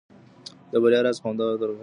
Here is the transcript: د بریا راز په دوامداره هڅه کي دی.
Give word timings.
د 0.71 0.73
بریا 0.83 0.99
راز 1.05 1.17
په 1.19 1.25
دوامداره 1.37 1.55
هڅه 1.71 1.75
کي 1.77 1.77
دی. 1.79 1.79